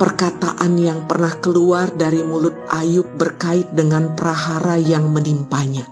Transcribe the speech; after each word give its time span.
perkataan 0.00 0.80
yang 0.80 1.04
pernah 1.04 1.36
keluar 1.36 1.92
dari 1.92 2.24
mulut 2.24 2.56
Ayub 2.72 3.20
berkait 3.20 3.68
dengan 3.76 4.16
prahara 4.16 4.80
yang 4.80 5.12
menimpanya. 5.12 5.84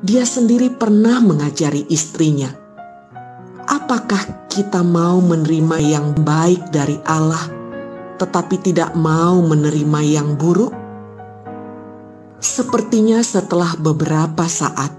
Dia 0.00 0.24
sendiri 0.24 0.72
pernah 0.72 1.20
mengajari 1.20 1.84
istrinya 1.92 2.59
Apakah 3.90 4.46
kita 4.46 4.86
mau 4.86 5.18
menerima 5.18 5.82
yang 5.82 6.14
baik 6.22 6.70
dari 6.70 6.94
Allah, 7.10 7.42
tetapi 8.22 8.62
tidak 8.62 8.94
mau 8.94 9.42
menerima 9.42 10.00
yang 10.06 10.38
buruk? 10.38 10.70
Sepertinya 12.38 13.18
setelah 13.18 13.74
beberapa 13.74 14.46
saat, 14.46 14.94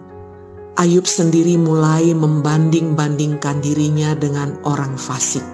Ayub 0.76 1.08
sendiri 1.08 1.56
mulai 1.56 2.12
membanding-bandingkan 2.12 3.64
dirinya 3.64 4.12
dengan 4.12 4.60
orang 4.68 5.00
fasik. 5.00 5.48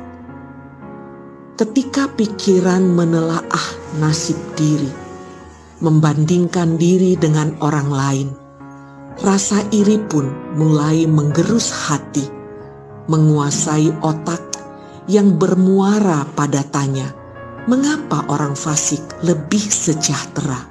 Ketika 1.61 2.09
pikiran 2.17 2.89
menelaah 2.89 3.67
nasib 4.01 4.41
diri, 4.57 4.89
membandingkan 5.85 6.81
diri 6.81 7.13
dengan 7.13 7.53
orang 7.61 7.89
lain, 7.93 8.29
rasa 9.21 9.61
iri 9.69 10.01
pun 10.09 10.25
mulai 10.57 11.05
menggerus 11.05 11.69
hati 11.85 12.36
menguasai 13.07 14.03
otak 14.03 14.43
yang 15.07 15.39
bermuara 15.39 16.27
pada 16.35 16.61
tanya, 16.67 17.07
mengapa 17.65 18.27
orang 18.27 18.53
fasik 18.53 19.01
lebih 19.23 19.63
sejahtera? 19.63 20.67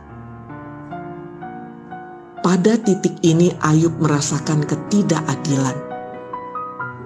Pada 2.44 2.78
titik 2.78 3.18
ini 3.26 3.50
Ayub 3.58 3.98
merasakan 3.98 4.62
ketidakadilan. 4.62 5.74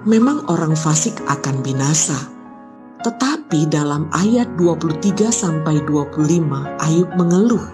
Memang 0.05 0.45
orang 0.51 0.77
fasik 0.77 1.17
akan 1.25 1.65
binasa. 1.65 2.29
Tetapi 3.01 3.65
dalam 3.65 4.05
ayat 4.13 4.45
23 4.61 5.33
sampai 5.33 5.81
25 5.89 6.77
Ayub 6.77 7.09
mengeluh 7.17 7.65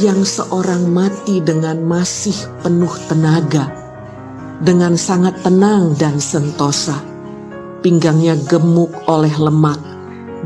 yang 0.00 0.24
seorang 0.24 0.88
mati 0.88 1.44
dengan 1.44 1.84
masih 1.84 2.32
penuh 2.64 2.96
tenaga 3.04 3.83
dengan 4.62 4.94
sangat 4.94 5.42
tenang 5.42 5.96
dan 5.98 6.22
sentosa. 6.22 7.00
Pinggangnya 7.82 8.38
gemuk 8.46 8.92
oleh 9.10 9.32
lemak 9.34 9.80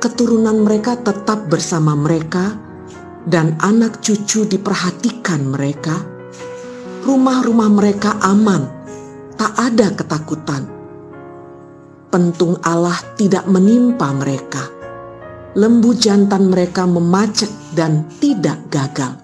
Keturunan 0.01 0.65
mereka 0.65 0.97
tetap 0.97 1.45
bersama 1.45 1.93
mereka, 1.93 2.57
dan 3.29 3.53
anak 3.61 4.01
cucu 4.01 4.49
diperhatikan 4.49 5.45
mereka. 5.45 6.01
Rumah-rumah 7.05 7.69
mereka 7.69 8.17
aman, 8.25 8.65
tak 9.37 9.53
ada 9.57 9.93
ketakutan. 9.93 10.65
Pentung 12.09 12.57
Allah 12.65 12.97
tidak 13.15 13.45
menimpa 13.45 14.09
mereka. 14.11 14.67
Lembu 15.55 15.95
jantan 15.95 16.49
mereka 16.49 16.83
memacet 16.89 17.51
dan 17.77 18.09
tidak 18.19 18.57
gagal. 18.73 19.15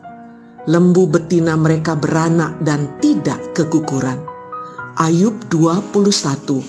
Lembu 0.68 1.08
betina 1.08 1.56
mereka 1.56 1.96
beranak 1.96 2.59
dan 2.64 3.00
tidak 3.00 3.56
keguguran. 3.56 4.20
Ayub 5.00 5.36
21 5.48 6.59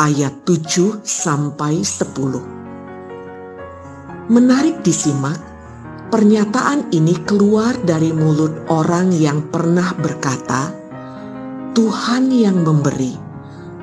ayat 0.00 0.32
7 0.48 1.04
sampai 1.04 1.84
10. 1.84 2.61
Menarik 4.30 4.86
disimak, 4.86 5.34
pernyataan 6.14 6.94
ini 6.94 7.18
keluar 7.26 7.74
dari 7.82 8.14
mulut 8.14 8.70
orang 8.70 9.10
yang 9.10 9.50
pernah 9.50 9.90
berkata, 9.98 10.70
"Tuhan 11.74 12.30
yang 12.30 12.62
memberi, 12.62 13.18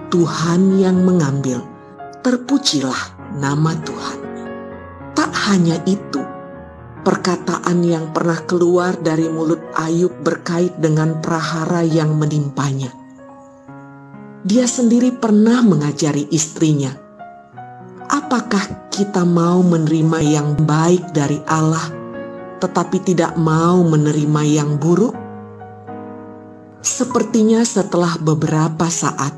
Tuhan 0.08 0.80
yang 0.80 1.04
mengambil, 1.04 1.60
terpujilah 2.24 3.20
nama 3.36 3.76
Tuhan." 3.84 4.18
Tak 5.12 5.32
hanya 5.52 5.76
itu, 5.84 6.24
perkataan 7.04 7.84
yang 7.84 8.16
pernah 8.16 8.40
keluar 8.48 8.96
dari 8.96 9.28
mulut 9.28 9.60
Ayub 9.76 10.24
berkait 10.24 10.80
dengan 10.80 11.20
prahara 11.20 11.84
yang 11.84 12.16
menimpanya. 12.16 12.96
Dia 14.48 14.64
sendiri 14.72 15.12
pernah 15.20 15.60
mengajari 15.68 16.32
istrinya, 16.32 16.96
"Apakah 18.30 18.94
kita 18.94 19.26
mau 19.26 19.66
menerima 19.66 20.22
yang 20.22 20.54
baik 20.62 21.18
dari 21.18 21.42
Allah, 21.50 21.90
tetapi 22.62 23.02
tidak 23.02 23.34
mau 23.42 23.82
menerima 23.82 24.42
yang 24.46 24.78
buruk? 24.78 25.18
Sepertinya 26.78 27.66
setelah 27.66 28.22
beberapa 28.22 28.86
saat, 28.86 29.34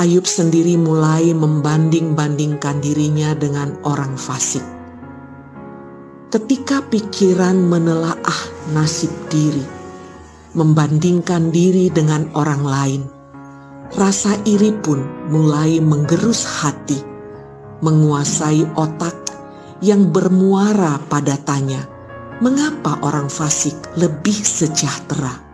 Ayub 0.00 0.24
sendiri 0.24 0.80
mulai 0.80 1.36
membanding-bandingkan 1.36 2.80
dirinya 2.80 3.36
dengan 3.36 3.76
orang 3.84 4.16
fasik. 4.16 4.64
Ketika 6.32 6.80
pikiran 6.88 7.60
menelaah 7.60 8.40
nasib 8.72 9.12
diri, 9.28 9.68
membandingkan 10.56 11.52
diri 11.52 11.92
dengan 11.92 12.24
orang 12.32 12.64
lain, 12.64 13.02
rasa 14.00 14.32
iri 14.48 14.72
pun 14.80 15.28
mulai 15.28 15.76
menggerus 15.76 16.64
hati 16.64 17.07
menguasai 17.80 18.66
otak 18.74 19.14
yang 19.78 20.10
bermuara 20.10 20.98
pada 21.06 21.38
tanya, 21.38 21.86
mengapa 22.42 22.98
orang 23.02 23.30
fasik 23.30 23.74
lebih 23.94 24.34
sejahtera? 24.34 25.46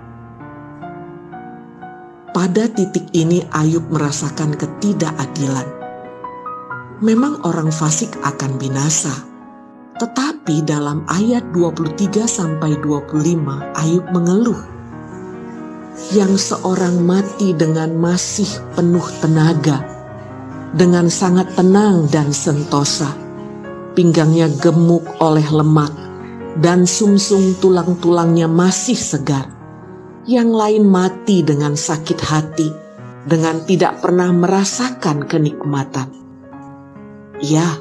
Pada 2.35 2.67
titik 2.67 3.15
ini 3.15 3.47
Ayub 3.55 3.87
merasakan 3.94 4.59
ketidakadilan. 4.59 5.69
Memang 6.99 7.38
orang 7.47 7.71
fasik 7.71 8.11
akan 8.26 8.59
binasa. 8.59 9.15
Tetapi 9.94 10.67
dalam 10.67 11.06
ayat 11.06 11.47
23 11.55 12.26
sampai 12.26 12.75
25 12.82 13.79
Ayub 13.79 14.06
mengeluh 14.11 14.75
yang 16.11 16.35
seorang 16.35 16.99
mati 17.06 17.55
dengan 17.55 17.94
masih 17.94 18.50
penuh 18.75 19.06
tenaga, 19.23 19.94
dengan 20.75 21.06
sangat 21.06 21.55
tenang 21.55 22.11
dan 22.11 22.35
sentosa 22.35 23.25
pinggangnya 23.94 24.50
gemuk 24.59 25.06
oleh 25.23 25.47
lemak, 25.47 25.94
dan 26.59 26.85
sumsum 26.85 27.55
tulang-tulangnya 27.62 28.50
masih 28.50 28.99
segar. 28.99 29.49
Yang 30.26 30.50
lain 30.50 30.85
mati 30.85 31.47
dengan 31.47 31.79
sakit 31.79 32.19
hati, 32.21 32.69
dengan 33.25 33.62
tidak 33.65 34.03
pernah 34.03 34.35
merasakan 34.35 35.25
kenikmatan. 35.25 36.11
Ya, 37.41 37.79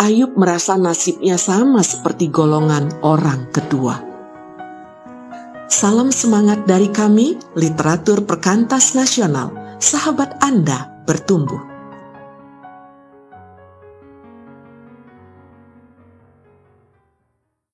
Ayub 0.00 0.36
merasa 0.36 0.76
nasibnya 0.80 1.36
sama 1.36 1.84
seperti 1.84 2.32
golongan 2.32 2.88
orang 3.04 3.48
kedua. 3.52 4.00
Salam 5.70 6.10
semangat 6.10 6.66
dari 6.66 6.90
kami, 6.90 7.38
literatur 7.54 8.26
perkantas 8.26 8.92
nasional, 8.92 9.54
sahabat 9.78 10.36
Anda 10.42 10.90
bertumbuh. 11.06 11.69